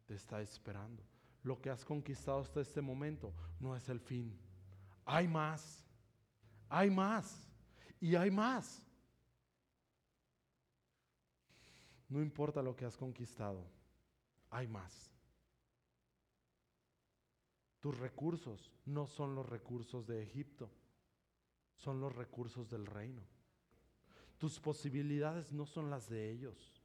[0.07, 1.03] Te está esperando.
[1.43, 4.39] Lo que has conquistado hasta este momento no es el fin.
[5.05, 5.85] Hay más.
[6.69, 7.49] Hay más.
[8.01, 8.83] Y hay más.
[12.13, 13.65] No importa lo que has conquistado,
[14.51, 15.11] hay más.
[17.81, 20.71] Tus recursos no son los recursos de Egipto,
[21.79, 23.23] son los recursos del reino.
[24.37, 26.83] Tus posibilidades no son las de ellos,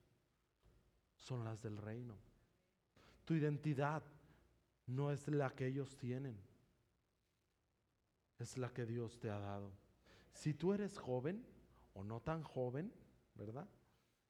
[1.18, 2.16] son las del reino.
[3.26, 4.04] Tu identidad
[4.88, 6.38] no es la que ellos tienen,
[8.40, 9.72] es la que Dios te ha dado.
[10.32, 11.46] Si tú eres joven
[11.94, 12.94] o no tan joven,
[13.36, 13.68] ¿verdad?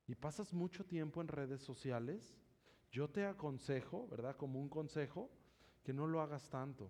[0.08, 2.36] Y pasas mucho tiempo en redes sociales,
[2.92, 4.36] yo te aconsejo, ¿verdad?
[4.36, 5.30] Como un consejo,
[5.84, 6.90] que no lo hagas tanto.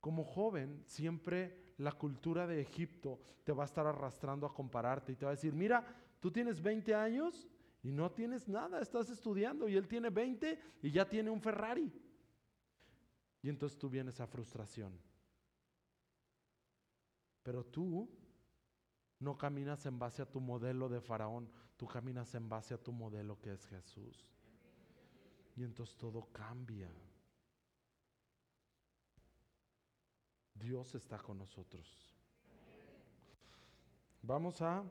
[0.00, 5.16] Como joven, siempre la cultura de Egipto te va a estar arrastrando a compararte y
[5.16, 5.84] te va a decir, mira,
[6.20, 7.48] tú tienes 20 años
[7.82, 11.90] y no tienes nada, estás estudiando y él tiene 20 y ya tiene un Ferrari.
[13.42, 14.98] Y entonces tú vienes a frustración.
[17.42, 18.08] Pero tú
[19.18, 22.92] no caminas en base a tu modelo de faraón, tú caminas en base a tu
[22.92, 24.26] modelo que es Jesús.
[25.56, 26.90] Y entonces todo cambia.
[30.54, 32.14] Dios está con nosotros.
[34.22, 34.84] Vamos a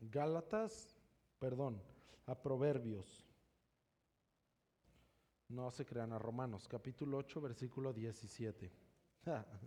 [0.00, 0.95] Gálatas,
[1.38, 1.82] perdón,
[2.26, 3.24] a Proverbios.
[5.48, 8.72] No se crean a Romanos, capítulo 8, versículo 17.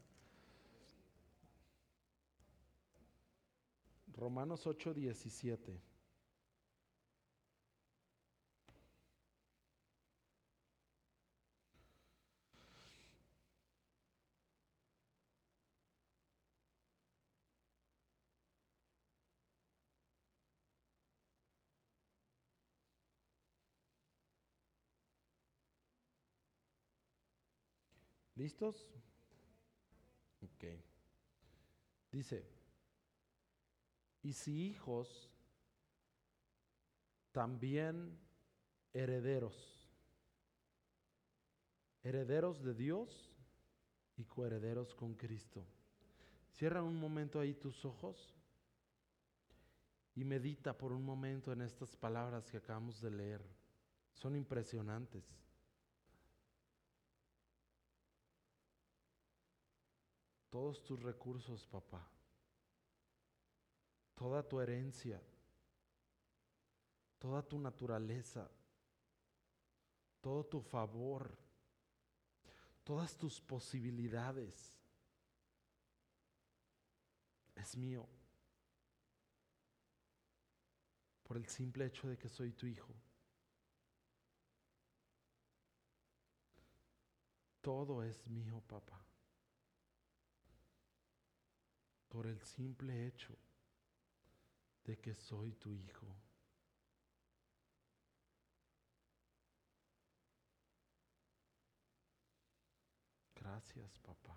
[4.14, 5.89] Romanos 8, 17.
[28.40, 28.88] ¿Listos?
[30.42, 30.64] Ok.
[32.10, 32.48] Dice,
[34.24, 35.30] y si hijos,
[37.34, 38.18] también
[38.94, 39.92] herederos,
[42.02, 43.30] herederos de Dios
[44.16, 45.66] y coherederos con Cristo.
[46.54, 48.34] Cierra un momento ahí tus ojos
[50.16, 53.46] y medita por un momento en estas palabras que acabamos de leer.
[54.14, 55.26] Son impresionantes.
[60.50, 62.10] Todos tus recursos, papá
[64.20, 65.18] toda tu herencia,
[67.18, 68.52] toda tu naturaleza,
[70.20, 71.38] todo tu favor,
[72.84, 74.74] todas tus posibilidades.
[77.56, 78.06] Es mío.
[81.24, 82.94] Por el simple hecho de que soy tu hijo.
[87.62, 89.09] Todo es mío, papá.
[92.20, 93.34] Por el simple hecho
[94.84, 96.06] de que soy tu hijo.
[103.36, 104.36] Gracias, papá.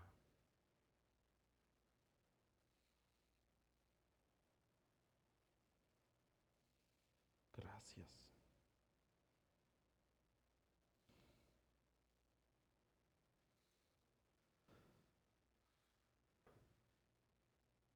[7.52, 8.06] Gracias.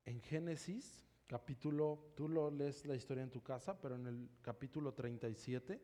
[0.06, 4.92] En Génesis capítulo, tú lo lees la historia en tu casa, pero en el capítulo
[4.92, 5.80] 37,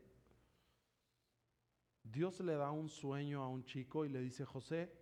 [2.03, 4.93] Dios le da un sueño a un chico y le dice, José,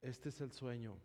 [0.00, 0.96] este es el sueño.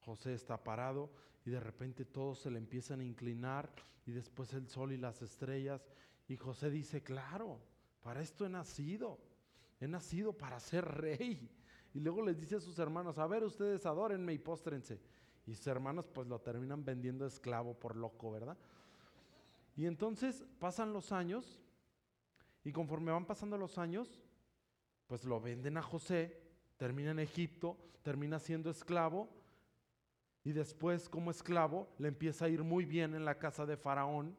[0.00, 1.12] José está parado
[1.44, 3.70] y de repente todos se le empiezan a inclinar
[4.06, 5.86] y después el sol y las estrellas.
[6.28, 7.60] Y José dice, claro,
[8.02, 9.20] para esto he nacido.
[9.80, 11.50] He nacido para ser rey.
[11.94, 15.00] Y luego les dice a sus hermanos, a ver, ustedes adórenme y póstrense.
[15.46, 18.56] Y sus hermanos pues lo terminan vendiendo esclavo por loco, ¿verdad?
[19.76, 21.60] Y entonces pasan los años
[22.64, 24.22] y conforme van pasando los años,
[25.06, 26.40] pues lo venden a José,
[26.76, 29.28] termina en Egipto, termina siendo esclavo
[30.44, 34.36] Y después, como esclavo, le empieza a ir muy bien en la casa de Faraón.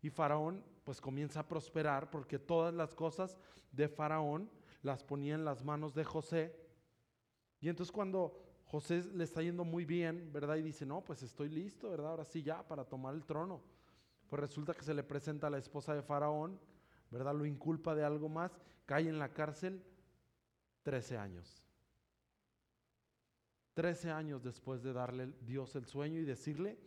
[0.00, 3.36] Y Faraón pues comienza a prosperar porque todas las cosas
[3.72, 4.48] de Faraón
[4.82, 6.56] las ponía en las manos de José.
[7.60, 10.56] Y entonces cuando José le está yendo muy bien, ¿verdad?
[10.56, 12.12] Y dice, no, pues estoy listo, ¿verdad?
[12.12, 13.60] Ahora sí ya para tomar el trono.
[14.28, 16.58] Pues resulta que se le presenta a la esposa de Faraón,
[17.10, 17.34] ¿verdad?
[17.34, 19.82] Lo inculpa de algo más, cae en la cárcel
[20.84, 21.64] 13 años.
[23.74, 26.78] 13 años después de darle Dios el sueño y decirle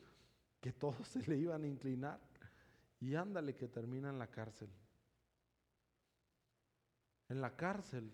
[0.61, 2.19] que todos se le iban a inclinar.
[2.99, 4.69] Y ándale que termina en la cárcel.
[7.28, 8.09] En la cárcel,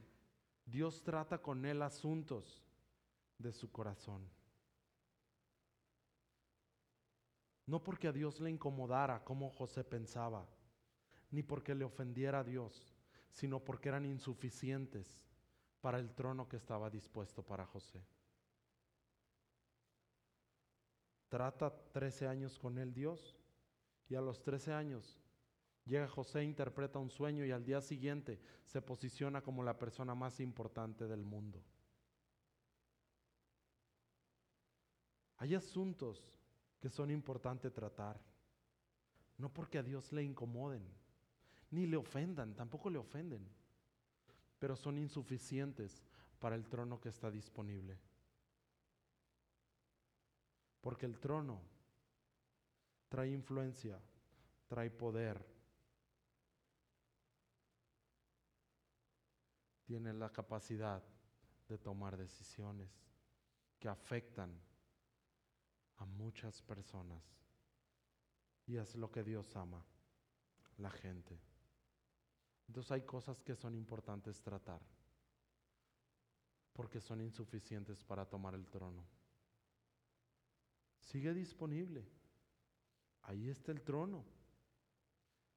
[0.69, 2.63] Dios trata con él asuntos
[3.37, 4.29] de su corazón.
[7.65, 10.47] No porque a Dios le incomodara como José pensaba,
[11.31, 12.95] ni porque le ofendiera a Dios,
[13.31, 15.27] sino porque eran insuficientes
[15.81, 18.03] para el trono que estaba dispuesto para José.
[21.29, 23.37] Trata 13 años con él Dios
[24.07, 25.18] y a los 13 años
[25.89, 30.39] llega José, interpreta un sueño y al día siguiente se posiciona como la persona más
[30.39, 31.61] importante del mundo.
[35.37, 36.23] Hay asuntos
[36.79, 38.19] que son importantes tratar,
[39.37, 40.83] no porque a Dios le incomoden,
[41.71, 43.47] ni le ofendan, tampoco le ofenden,
[44.59, 46.03] pero son insuficientes
[46.39, 47.97] para el trono que está disponible.
[50.81, 51.61] Porque el trono
[53.07, 53.99] trae influencia,
[54.67, 55.58] trae poder,
[59.89, 61.01] tiene la capacidad
[61.67, 62.91] de tomar decisiones
[63.79, 64.53] que afectan
[65.95, 67.23] a muchas personas.
[68.67, 69.83] Y es lo que Dios ama,
[70.77, 71.41] la gente.
[72.67, 74.79] Entonces hay cosas que son importantes tratar,
[76.71, 79.03] porque son insuficientes para tomar el trono.
[80.99, 82.07] Sigue disponible.
[83.23, 84.23] Ahí está el trono.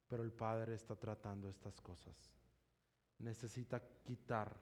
[0.07, 2.42] Pero el Padre está tratando estas cosas.
[3.19, 4.59] Necesita quitar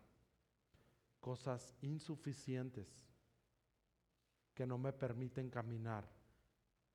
[1.20, 2.88] cosas insuficientes
[4.54, 6.08] que no me permiten caminar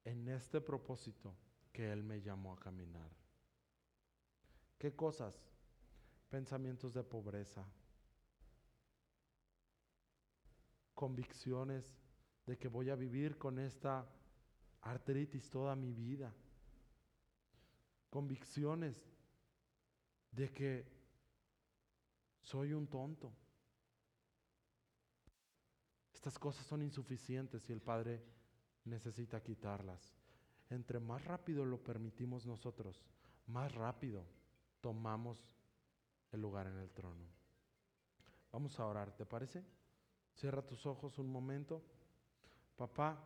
[0.04, 1.34] en este propósito
[1.72, 3.10] que Él me llamó a caminar.
[4.78, 5.40] ¿Qué cosas?
[6.28, 7.64] Pensamientos de pobreza,
[10.94, 11.96] convicciones
[12.46, 14.06] de que voy a vivir con esta
[14.82, 16.32] artritis toda mi vida.
[18.10, 19.04] Convicciones
[20.30, 20.95] de que
[22.46, 23.32] soy un tonto.
[26.14, 28.22] Estas cosas son insuficientes y el Padre
[28.84, 30.14] necesita quitarlas.
[30.70, 33.02] Entre más rápido lo permitimos nosotros,
[33.48, 34.24] más rápido
[34.80, 35.44] tomamos
[36.30, 37.26] el lugar en el trono.
[38.52, 39.64] Vamos a orar, ¿te parece?
[40.34, 41.82] Cierra tus ojos un momento.
[42.76, 43.24] Papá,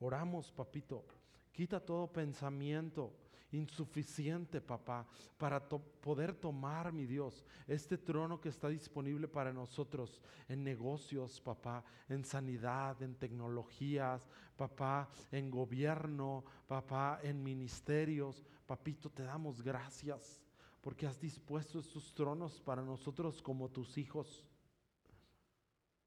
[0.00, 1.04] oramos, papito,
[1.52, 3.23] quita todo pensamiento
[3.54, 5.06] insuficiente, papá,
[5.38, 11.84] para poder tomar, mi Dios, este trono que está disponible para nosotros en negocios, papá,
[12.08, 18.44] en sanidad, en tecnologías, papá, en gobierno, papá, en ministerios.
[18.66, 20.40] Papito, te damos gracias
[20.80, 24.44] porque has dispuesto estos tronos para nosotros como tus hijos.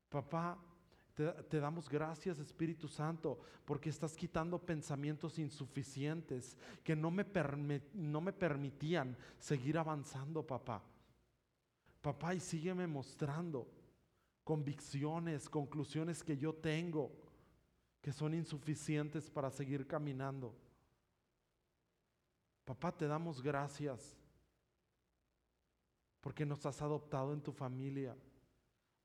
[0.09, 0.57] Papá,
[1.17, 7.25] te, damos gracias, Espíritu Santo, porque estás quitando pensamientos insuficientes que no me,
[7.95, 10.83] no me permitían seguir avanzando, papá.
[12.01, 13.67] Papá, y sígueme mostrando
[14.43, 17.11] convicciones, conclusiones que yo tengo
[17.99, 20.55] que son insuficientes para seguir caminando.
[22.63, 24.15] Papá, te damos gracias
[26.21, 28.15] porque nos has adoptado en tu familia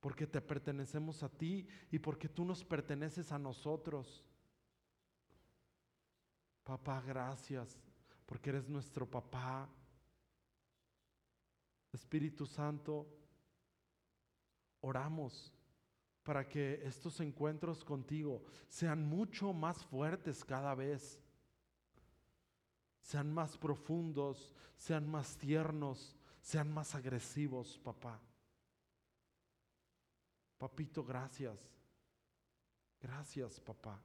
[0.02, 4.24] porque te pertenecemos a ti y porque tú nos perteneces a nosotros.
[6.64, 7.80] Papá, gracias,
[8.26, 9.70] porque eres nuestro papá.
[11.92, 13.06] Espíritu Santo,
[14.80, 15.54] oramos
[16.24, 21.20] para que estos encuentros contigo sean mucho más fuertes cada vez,
[23.02, 28.20] sean más profundos, sean más tiernos, sean más agresivos, papá.
[30.62, 31.58] Papito, gracias.
[33.00, 34.00] Gracias, papá.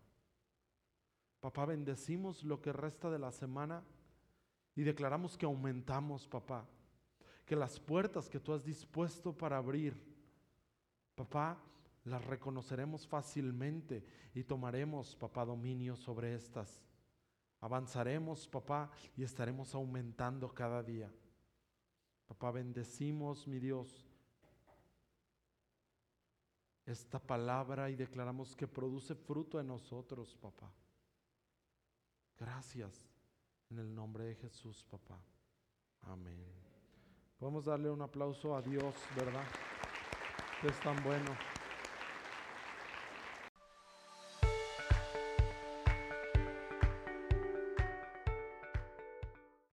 [1.40, 3.84] Papá, bendecimos lo que resta de la semana
[4.76, 6.66] y declaramos que aumentamos, papá.
[7.46, 9.96] Que las puertas que tú has dispuesto para abrir,
[11.14, 11.60] papá,
[12.06, 14.04] las reconoceremos fácilmente
[14.34, 16.82] y tomaremos, papá, dominio sobre estas.
[17.62, 21.14] Avanzaremos, papá, y estaremos aumentando cada día.
[22.26, 24.07] Papá, bendecimos, mi Dios,
[26.88, 30.72] esta palabra y declaramos que produce fruto en nosotros, papá.
[32.38, 33.10] Gracias
[33.70, 35.20] en el nombre de Jesús, papá.
[36.02, 36.46] Amén.
[37.38, 39.46] Podemos darle un aplauso a Dios, ¿verdad?
[40.64, 41.57] es tan bueno.